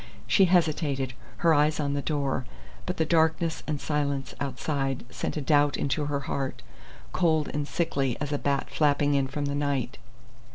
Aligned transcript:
She 0.25 0.45
hesitated, 0.45 1.13
her 1.45 1.53
eyes 1.53 1.79
on 1.79 1.93
the 1.93 2.01
door; 2.01 2.43
but 2.87 2.97
the 2.97 3.05
darkness 3.05 3.61
and 3.67 3.79
silence 3.79 4.33
outside 4.39 5.05
sent 5.11 5.37
a 5.37 5.41
doubt 5.41 5.77
into 5.77 6.05
her 6.05 6.21
heart, 6.21 6.63
cold 7.13 7.49
and 7.53 7.67
sickly 7.67 8.17
as 8.19 8.31
a 8.31 8.39
bat 8.39 8.71
flapping 8.71 9.13
in 9.13 9.27
from 9.27 9.45
the 9.45 9.53
night. 9.53 9.99